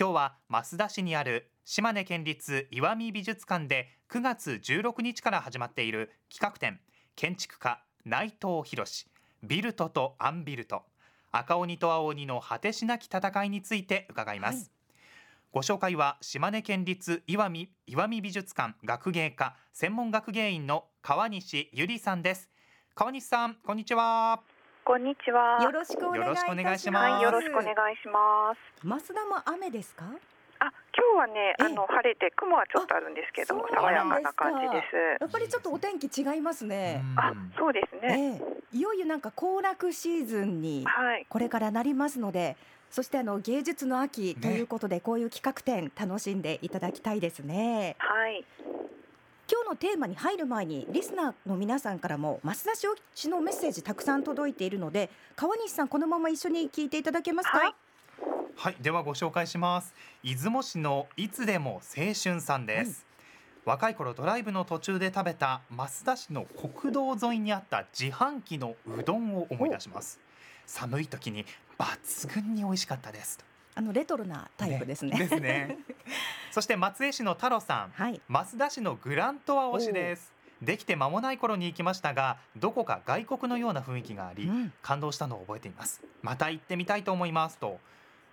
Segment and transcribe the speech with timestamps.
[0.00, 6.80] 今日は増田市にある島根県立石見美術館で9月16日から始まっている企画展
[7.16, 9.06] 建築家内藤博
[9.42, 10.84] ビルトとアンビルト
[11.32, 14.66] 赤鬼と青鬼の果てしなき戦いについて伺います、はい
[15.52, 22.48] ご紹介は島根県立岩見岩見美術館学芸課専門学芸員の川西ゆりさんです。
[22.94, 24.44] 川西さんこんにちは。
[24.90, 25.62] こんにちは。
[25.62, 26.36] よろしくお願い
[26.76, 28.58] します、はい、よろしくお願いします。
[28.84, 30.02] 増田も雨ですか？
[30.58, 30.72] あ、
[31.14, 35.22] 今日はね、あの晴れて雲はちょっとあるんですけど、爽やかな感じです。
[35.22, 37.04] やっぱりちょっとお天気違いますね。
[37.14, 38.40] あ、そうですね、
[38.72, 40.84] えー、いよいよなんか行楽シーズンに
[41.28, 42.56] これからなりますので、はい、
[42.90, 47.94] そしてあの芸術の秋ということで、ね、こういう企画展楽しんでいただきたいですね。
[48.00, 48.44] はい。
[49.52, 52.76] 今日のテーマに入る前にリスナーの皆さんからも増田
[53.16, 57.74] 氏のメッセージたくさん届いているので川西さんこのまま一緒に聞いていただけますか、はい。
[58.54, 58.76] はい。
[58.80, 59.92] ではご紹介します。
[60.22, 63.04] 出雲市のいつでも青春さんです、
[63.66, 70.20] はい、若い頃ドライブの途中で食べた増田市の国道沿いにあった自販機のうどんを思い出します。
[70.64, 71.44] 寒い時に
[71.76, 73.40] 抜群に美味しかったです
[73.74, 75.12] あのレトロなタイプですね。
[75.12, 75.78] ねですね。
[76.50, 80.32] そして松江市の太郎さん、はい、増田市のグラントワ推しです。
[80.62, 86.02] できて間もない頃に行きましたがどこか外国のような雰囲気があり、うん、感動したのを覚えています。
[86.22, 87.80] また行ってみたいと思いますと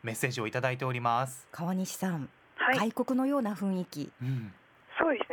[0.04, 1.48] メッセージをいただいております。
[1.52, 4.54] 川西さん、はい、外国のような雰囲気、うん、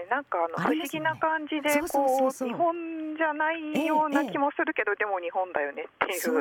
[0.04, 6.38] ねなんかあの不思議な感じでこう日本じゃないような気もするけど、ええ、でも日本だよねっていう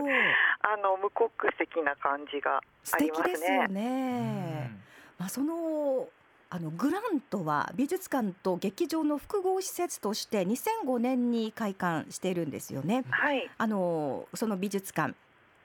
[0.61, 3.29] あの無国籍な感じがありますね。
[3.29, 4.71] ですよね。
[5.17, 6.07] まあその
[6.49, 13.03] あのグラントは美術館と劇場の複合施設として2005年に開館しているんですよね。
[13.09, 15.15] はい、あのその美術館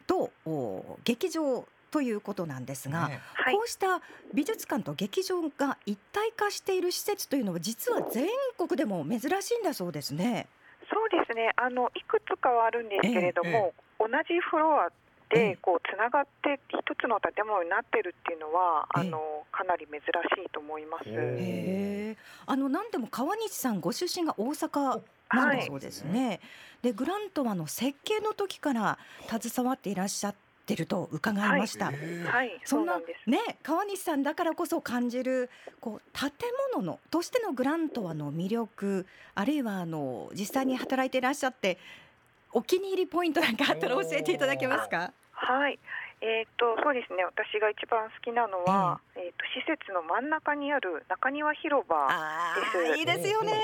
[0.06, 0.30] と
[1.04, 4.00] 劇場ということなんですが、ねはい、こうした
[4.34, 10.46] 美術館と劇場が一体化している施設というのは実は全国でも珍しいんだそうですね。
[10.92, 11.52] そうですね。
[11.56, 14.88] あのいくつかはあるんですけれども、ええ、同じフロア
[15.30, 20.04] でこうつながって一つの建物になってるっていうのは、あのかなり珍し
[20.46, 21.04] いと思います。
[22.46, 25.00] あの何でも川西さんご出身が大阪
[25.32, 26.26] なんだそうですね。
[26.26, 26.40] はい、
[26.82, 30.34] でグラントはの設計の時から携わっていらっしゃっ
[30.68, 31.86] てると伺いました。
[31.86, 35.48] はい、はい、そんなね川西さんだからこそ感じる
[35.80, 36.30] こう建
[36.74, 41.78] 物のとしてのグラントワの魅力あるいはあの実際に働いていらっしゃって
[42.52, 45.12] お気に入りポイントなんかあったら教えていただけますか？
[45.32, 45.78] はい。
[46.20, 52.08] えーと、そうですね私が一番好きなのは、えー、えーと施設の真ん中にある中庭広場
[52.74, 52.98] です。
[52.98, 53.54] いいですよね。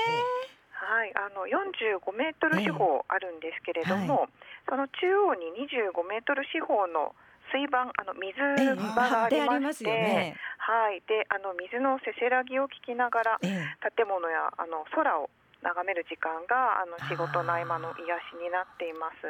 [0.85, 4.29] はい、あの45メートル四方あるんですけれども、えーはい、
[4.69, 7.17] その中央に25メートル四方の
[7.49, 15.29] 水盤あの水場がありまして、えー、はい、であの水のせせらぎを聞きながら、えー、建物やあの空を
[15.61, 19.25] 眺める時間があの仕事の合間の癒しになっています。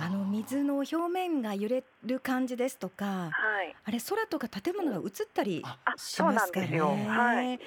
[0.00, 5.64] あの水の表面が揺れる感じですとか、はい、あれ空とか建物が映ったり
[5.96, 6.78] しますかね。
[7.08, 7.58] はい、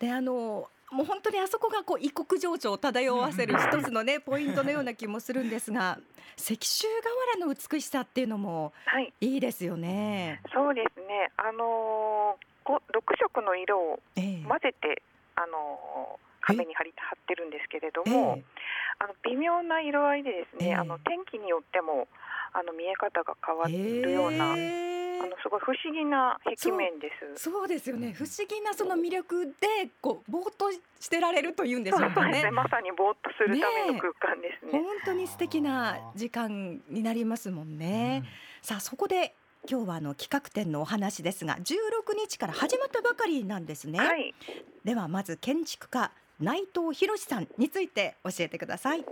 [0.00, 5.98] であのもう本当にあそこがこう異国情緒を漂わせる一つのねポイントのような気もするんですが
[6.36, 6.86] 石州
[7.36, 8.72] 瓦の美しさっていうのも
[9.20, 9.36] い。
[9.36, 10.40] いですよね。
[10.44, 11.30] はい、そうですね。
[11.36, 12.80] あのー、6
[13.18, 15.02] 色の色を混ぜて、
[15.36, 22.08] えー、あのー壁に貼り貼ってるんですけれども、えー、あの微妙な色合いでですね、えー、あの天気によっても
[22.52, 27.44] あの見え方が変わるような、えーあのすごい不思議な壁面です。
[27.44, 28.12] そうですよね。
[28.12, 32.42] 不思議なその魅力でこうぼーっとしてられるというんでしょうかね。
[32.44, 34.72] ねまさにぼーっとするための空間ですね。
[34.72, 38.22] ね 本当に素敵な時間になりますもんね。
[38.24, 38.28] うん、
[38.62, 39.34] さあそこで
[39.68, 43.98] 今日はあの企画展のお話ですが、16日から始まったばかりなんですね。
[43.98, 44.34] はい、
[44.84, 49.04] ではまず建築家内藤博さんについて教えてください。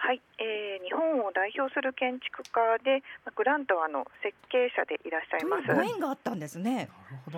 [0.00, 3.04] はい、えー、日本を代表する建築家で
[3.36, 5.68] グラントはの設計者でいらっしゃいます。
[5.68, 6.88] ご縁があったんですね。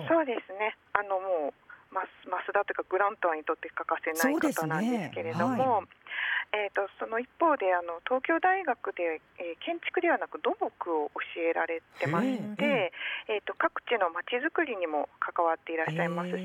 [0.07, 0.79] そうですね。
[0.95, 10.63] あのもうマスマスダというかグラントワにとって欠かせない方なんですけれども、ねはい、えーと、その一方であの東京大学で、えー、建築ではなく土木
[10.95, 12.95] を教えられてまして、
[13.27, 16.39] えーと、各地のまちづくりにも関わっていらっしゃいますし、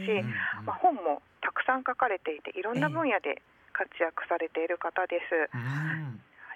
[0.67, 3.41] まあ、本もたくさん書かれていていろんな分野で、
[3.78, 5.46] 活躍されている方です。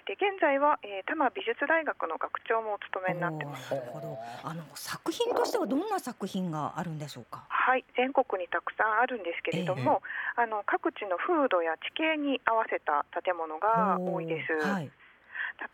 [0.03, 3.73] で現在は、えー、多摩美術大学の学長もお務めになってます。
[3.73, 4.19] なるほど。
[4.43, 7.45] あの作品としてはどんな作品があるんでしょうか？
[7.47, 10.03] はい、全国にたくさんあるんですけれども、
[10.35, 14.51] えー、あの各地の風土や地形に合わせた建物が多いです。
[14.67, 14.91] はい、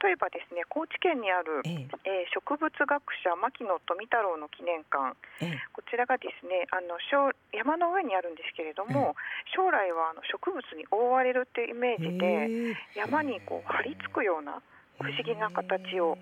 [0.01, 6.99] 例えばですね高知県にある、ええー、植物学者牧野富太郎の記念館、ええ、こちらがですねあの
[7.53, 14.61] 山の上にあるんですけれども、え、将来はあの植物に覆われるっていうイメージで山にこう張り付くような
[14.99, 16.17] 不思議な形を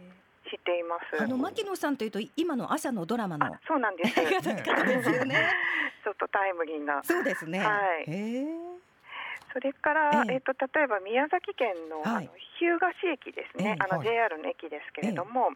[0.50, 1.22] しています。
[1.22, 4.16] あの牧野さんというと今の朝のドラマのそうなんです。
[4.22, 5.50] ですよね。
[6.04, 7.04] ちょっとタイムリーな。
[7.04, 7.60] そうですね。
[7.60, 8.67] はい。
[9.58, 12.30] それから、えー、と例えば宮崎県の,、あの
[12.62, 15.50] 日向市駅ですね、あの JR の駅ですけれども、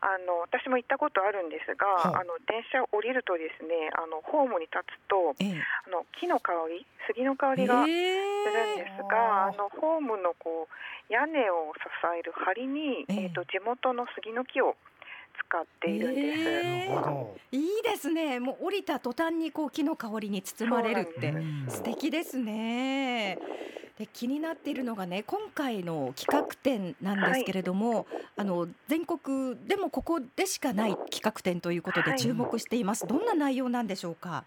[0.00, 11.84] あの私も行ったことあるんですが、あの電車を降りるとですねあのホームに立つと、あの木の香り杉の香りがするんですが、あのホームのこう屋根を支
[12.16, 14.72] える梁に、えー、と地元の杉の木を
[15.38, 16.40] 使っているんです。
[16.40, 18.40] えー、いいですね。
[18.40, 21.34] もう降りた途端にこう木の香りに包まれるって
[21.68, 23.38] 素敵ですね。
[23.98, 28.06] で気になっているのがね今回の企画展なんですけれども、はい、
[28.38, 33.04] あの全国でもここでしかない企画展ということで注目しています。
[33.04, 34.44] はい、どんな内容なんでしょうか？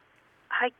[0.50, 0.74] はい。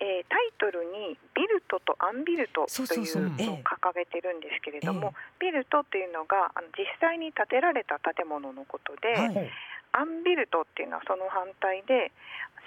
[0.00, 9.50] えー、タイトルにビルトとアンビルトというのを掲げてるんですけれども、ビルトというのがあの実際に建てられた建物のことで、はい、
[9.92, 12.12] アンビルトっていうのはその反対で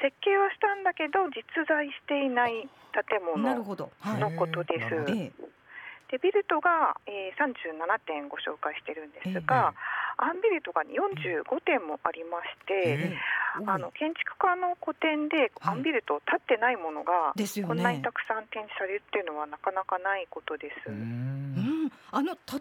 [0.01, 5.31] 設計はしたんだけど実在していない建物のことです。
[6.11, 9.73] でビルトが、えー、37点ご紹介してるんですが、
[10.17, 13.15] アンビルトが45点もありまして、
[13.65, 20.89] あの建築家の個展でアンビルト立ってないものが、こんなにたくさん展示されるっていうのはなかなかないことです。
[20.89, 22.59] うんあの例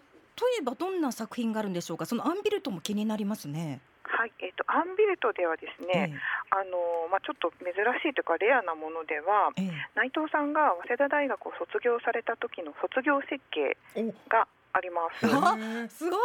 [0.59, 2.05] えばどんな作品があるんでしょうか？
[2.05, 3.81] そのアンビルトも気になりますね。
[4.21, 9.65] はい、えっ、ー、とアンビルトではですね、えあのまあちょっと珍しいというかレアなものでは、え
[9.97, 13.73] 内藤さんが早稲田大学を卒業された時の卒業設計
[14.29, 15.25] があります。
[15.97, 16.17] すご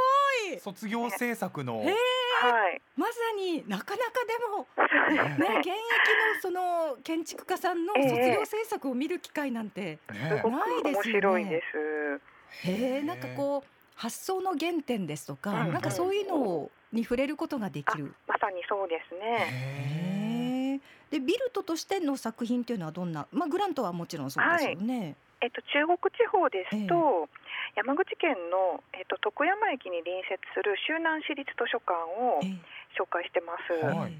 [0.52, 0.60] い。
[0.60, 1.81] 卒業制作の。
[1.81, 2.82] はい。
[3.00, 4.69] まさになかなかでも
[5.40, 11.16] ね現役のその建築家さんの卒業制作を見る機会なんてないですよね。
[11.16, 11.62] 面白いで
[12.60, 12.69] す。
[12.69, 18.14] へえ、なんかこう発想の原点ですとか、なんかそういうのをに触れることができる。
[18.26, 20.81] まさにそうですね。
[21.10, 24.98] でビルトとしての作品というのはどんな、まあグラントはもちろんそうですよね。
[24.98, 27.28] はい、えっと中国地方ですと、
[27.76, 32.40] 山口県のえっと徳山駅に隣接する周南市立図書館を
[32.98, 33.87] 紹介してます。
[33.87, 34.12] はい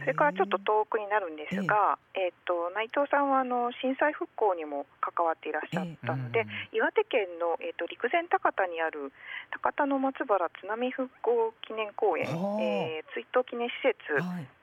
[0.00, 9.12] それからちょっと遠くになるんですが、えー、と内藤さんはあの震災復興にも関わっていらっしゃったので、岩手県の、えー、と陸前高田にある
[9.52, 12.24] 高田の松原津波復興記念公園、
[12.60, 14.00] えー、追悼記念施設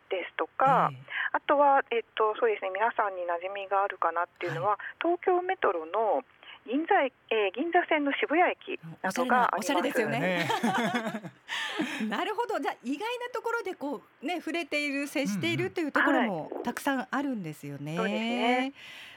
[0.10, 0.90] ですとか、
[1.34, 6.26] あとは、えー、とそうですね皆さんに馴染みがあるかなっていうのは、東京メトロの
[6.66, 10.48] 銀座、えー、銀座線の渋谷駅などがおしゃれですよね。
[12.10, 12.60] なるほど。
[12.60, 17.96] じゃあ意外なところでこうね触れている接しているというところもたくさんあるんですよね。
[17.96, 18.74] そうですね。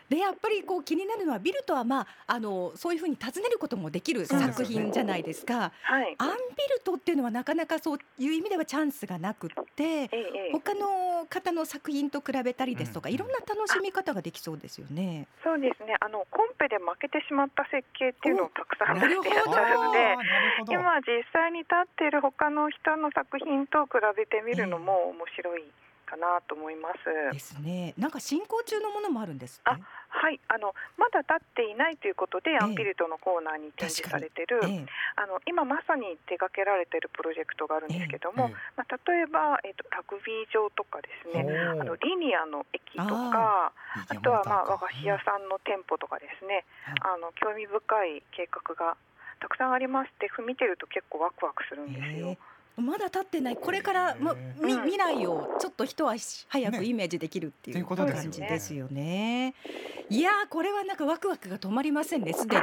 [0.09, 5.73] でやっぱりこう気になるのはビルとはまああのそういうふうに尋ねることもできる作品じゃないですか。
[5.83, 6.35] はい、アンビ
[6.75, 15.27] ルトっていうのはなかなかそういう意味ではチャンスがなくって、ええ、他の方の作品と比べたりですとか、うん、いろんな楽しみ方ができそうですよね。
[15.43, 15.97] そうですね。
[16.01, 20.17] あのコンペで負けてしまった設計っていうのをたくさん出していらっしゃるので、
[20.71, 25.65] 今実際に立っている他の人の作品と比べてみるのも面白い。
[26.07, 27.35] かなと思います。
[27.35, 27.93] ですね。
[27.99, 30.41] なんか進行中のものもあるんです、ね、あ、はい。
[30.49, 34.87] あのまだ立っていないということで、えー、アンビルトのコーナーに展示されている、えー、
[35.19, 43.75] あの今まさに手掛けられているプロジェクトがあるんですけども、えー、まあ例えばえっ、ー、とラグビー場とかですね、あのリニアの駅とか、
[44.09, 46.65] あとはまあ和菓子屋さんの店舗とかですね、
[47.03, 48.97] あの興味深い計画が
[49.41, 52.37] たくさんありまして、見てると結構ワクワクするんですよ。
[52.77, 53.57] まだ立ってない。
[53.57, 59.55] これからもみ未来をちょっと一足早くイメージできるっていう感じですよね。
[60.11, 62.63] いやこれはなんかワクワクが止まりませんねすでに。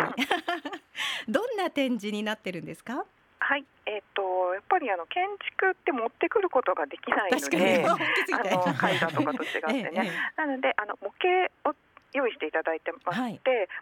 [1.27, 3.05] どんな展示になってるんですか？
[3.39, 5.25] はい、えっ、ー、とやっぱりあの建
[5.57, 9.91] 築って持ってくることができないので、あの絵画とかと違ってね。
[10.05, 11.75] ええ、なのであの模型を
[12.13, 13.39] 用意していただいてまして、はい、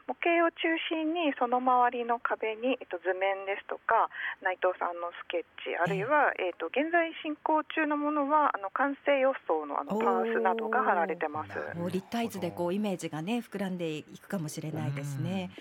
[0.08, 4.10] 模型を中心にその周りの壁に、えっと、図面ですとか
[4.42, 11.52] 内藤さんのスケッチあるいは、えっと、現在進行中のものはあの完成予想のあのパースなどが貼られてます。
[11.92, 15.52] 立体図でこうイメージがね膨らんでいくかもしれないですね。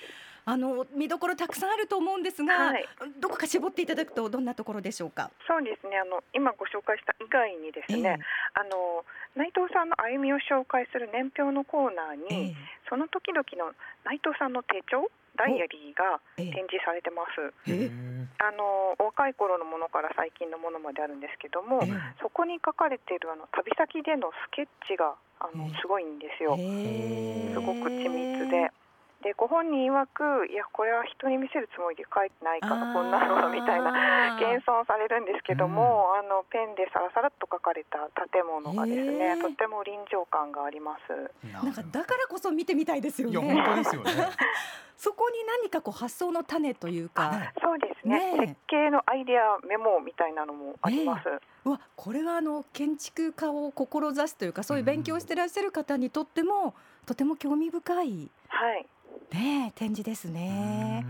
[0.44, 2.84] あの見どころたくさんあると思うんですが、はい、
[3.20, 5.30] どこか絞っていただくとどんなところでしょうか？
[5.46, 5.98] そうですね。
[5.98, 9.04] あの今ご紹介した以外にですね、えー、あの
[9.36, 12.54] 内藤さんの歩みを紹介する年表のコーナーに、えー、
[12.88, 13.72] その時々の
[14.04, 17.54] 内藤さんの手帳ダイアリーが展示されてます。
[18.42, 21.80] あの若い頃のものから最近のものまであるんですけども、
[22.20, 26.56] そこに書かれているあの旅先でのスケッチがあのすごいんですよ。
[26.56, 28.72] すごく緻密で。
[29.22, 41.12] でご本人曰くいやこれは人に見せるつもりで書いてないからこんなのみたいな謙遜されるんですけども、うん、あのペンでさらさらっと書かれた建物がですねとても臨場感があります。
[41.52, 43.36] なんかだからこそ見てみたいですよね。
[43.36, 44.10] 本当ですよね。
[45.00, 56.72] そこに何かこう発想の種というかそうですね、ね、設計のアイデアメモみたいなのもあります、ね、わこれはあの建築家を志すというかそういう勉強してらっしゃる方にとっても、うん、
[57.06, 58.86] とても興味深い、はい、
[59.32, 61.04] ね展示ですね。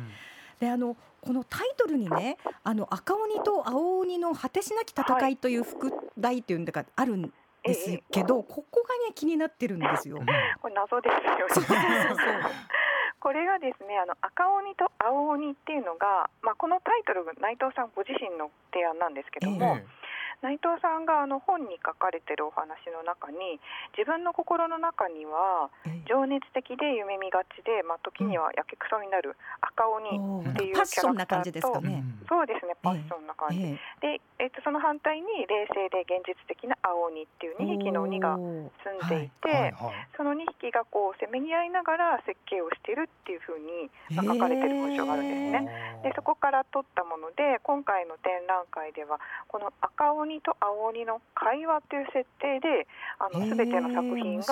[0.58, 10.18] であのこのタイトルにねあの赤鬼と青鬼の果てしなき戦いという副題っていうんだかあるんですけど、ここがね気になってるんですよ。
[10.60, 12.44] これ謎ですよね。
[13.20, 20.00] これがですねあの赤鬼と青鬼っていうのが、まあ、このタイトルが内藤さんご自身の提案なんですけども、ええ
[20.42, 23.60] 内藤さんがあの本に書かれてるお話の中に
[23.96, 25.68] 自分の心の中には
[26.08, 30.08] 情熱的で夢見がちで、まあ、時にはやけくそになる赤鬼
[30.48, 39.72] っていうキャラクターと、ね、そうですねパッションな感じ、えー、で、えー、とその反対に冷静で現実的な青鬼っていう2匹の鬼が住んでいて、はいはい。
[39.72, 46.00] はい、その2匹がこうせめぎ合いながら設計をしているっていうふうに、まあ、書かれてる文章があるんですね。
[46.04, 52.86] えー、でそこから取ったもので今回の展覧会ではこの赤鬼鬼と青鬼の会話という設定で
[53.18, 54.44] あの全ての作品が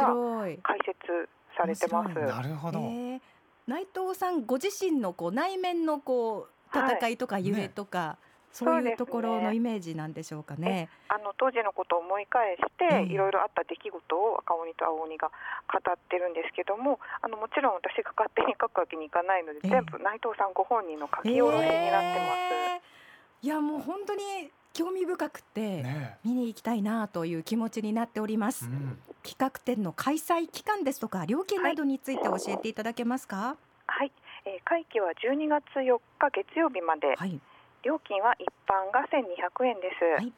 [0.62, 2.14] 解説されてます。
[2.14, 2.80] なるほど。
[3.66, 8.16] 内藤さんご自身のこう内面のこう戦いとか夢とか、はいね、
[8.52, 10.88] そういうところのイメージなんでしょうかね。
[11.08, 13.16] あの当時のことを思い返して、い。
[13.16, 22.88] ろいろあった出来事を赤鬼と青鬼が語ってるんですけども、あのもちろん私が勝手に書くわけにいかないので、全部内藤さんご本人の書き下ろしになってます。
[23.40, 25.84] いやもう本当に興味深くて
[26.24, 33.56] 見に行きたいなという気持ちになっております、うん、企画展の開催期間ですとか料金などについて教えていただけますか？
[33.86, 34.12] はい、
[34.44, 37.40] えー、会期は12月4日月曜日まで、はい、
[37.82, 40.32] 料金は一般が1200円です、はい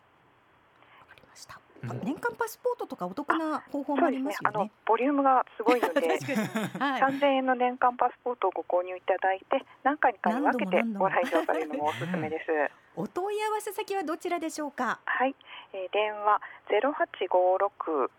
[1.83, 6.09] 年間パスポートとかお得な方法もあります、ね、あのボリュームがすごいので、
[6.79, 12.47] はい、3000円の年間パスポートをご購入いただいて何回かに分けてご来場されるのもおすすめです。
[12.97, 15.01] お問い合わせ先はどちらでしょうか？
[15.05, 15.35] はい、
[15.73, 18.11] えー、電話ゼロ八五六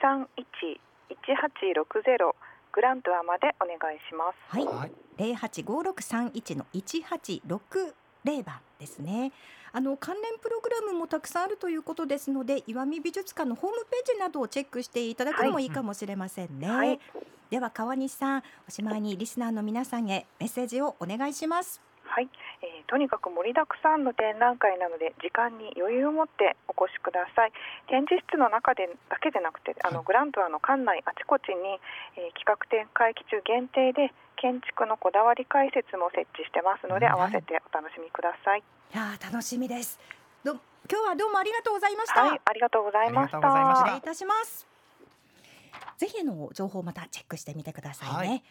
[0.00, 0.46] 三一
[1.08, 2.34] 一八六ゼロ。
[2.70, 4.56] グランドアまでお願いします。
[4.56, 7.94] はい、零八五六三一の一八六
[8.24, 9.32] 零番ですね。
[9.72, 17.00] あの関連プログラムもたくさんあるということですので石見美術館のホームページなどをチェックしていただくのもいいかもしれませんね、はい、
[17.50, 21.87] では川西さんおしまいにリスナーの皆さんへメッセージをお願いします。
[22.08, 22.28] はい、
[22.64, 27.52] えー、とにかく盛りだくさんの展覧会なので時間に余裕を持ってお越しください
[27.86, 31.78] 展示室の中でだけでなくてあのグランドアの館内あちこちに、
[32.16, 34.10] えー、企画展会期中限定で
[34.40, 38.62] 建築のこだわり解説も設置してますので、合わせてお楽しみください。
[38.62, 39.98] いや楽しみです。
[40.44, 40.52] ど
[40.88, 42.22] 今日はどうもありがとうございました。
[42.22, 43.38] はい、ありがとうございました。
[43.38, 44.66] 失礼いたします。
[45.98, 48.14] ぜひの情報またチェックしてみてくださいね。
[48.14, 48.42] はい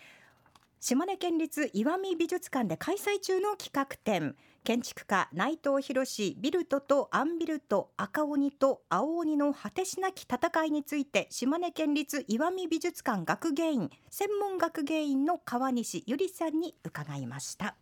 [0.80, 17.76] 島根県立石見美術館で開催中の企画展建築家内藤博ビルトとアンビルト赤鬼と青鬼の果てしなき戦いについて島根県立石見美術館学芸員専門学芸員の川西ゆりさんに伺いました。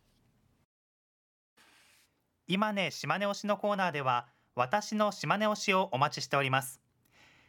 [2.48, 6.80] 今ね島根推しのコーナーでは私の島根推しをお待ちしております。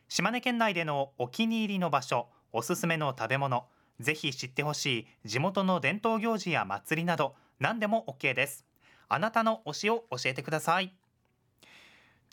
[0.10, 3.68] 島根県内でのお気に入りの場所おすすめの食べ物
[4.00, 8.66] ぜひ知ってほしい地元の伝統行事や祭りなど何でも OK です。
[9.10, 10.94] あなたの推しを教えてください。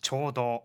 [0.01, 0.65] ちょうど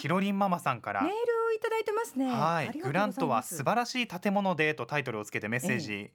[0.00, 1.16] ひろりんママさんからメール
[1.48, 2.26] をいただいてますね。
[2.26, 6.12] はいグラントは素晴らしい建物でとタイトルをつけてメッセージ、ええ、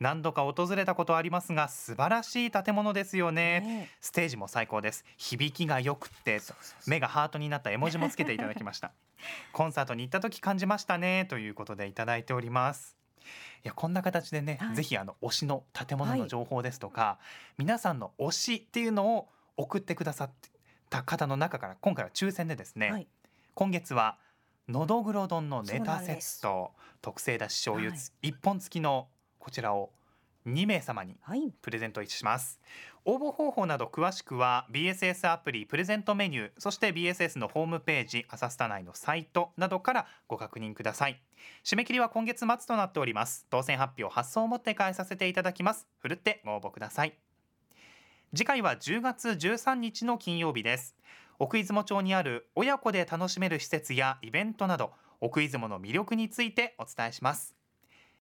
[0.00, 5.04] 何度か訪れたことありますが素晴らしい建物ですよね、え、ステージも最高です。
[5.16, 6.40] 響きが良くて
[6.86, 8.92] 目がハートになった絵文字もつけていただきました。
[9.52, 12.97] コンサートに行った時感じましたねということでいただいております
[13.64, 20.30] いやこんな形でね、はい、ぜひあの推しの建物の情報ですとか、はい、皆さんの推しっていうのを送ってくださっ
[20.88, 23.06] た方の中から今回は抽選でですね、はい、
[23.54, 24.16] 今月は
[24.68, 29.90] のどぐろ丼のネタセット特製だし醤油一、本付きのこちらを
[30.52, 31.16] 2名様に
[31.62, 32.60] プレゼントします、
[33.04, 41.22] 応募方法など詳しくは BSS アプリプレゼントメニューそして BSS のホームページ朝スタ内のサイトなどからご確認ください。
[41.64, 43.46] 締め切りは今月末となっております。
[43.50, 45.88] 当選発表発送をもって返させていただきます。
[45.98, 47.18] ふるってご応募ください。
[48.34, 50.94] 次回は10月13日の金曜日です。
[51.40, 57.57] 奥出雲町にある親子で楽しめる施設やイベントなど奥出雲の魅力についてお伝えします